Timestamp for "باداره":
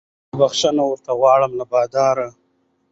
1.71-2.27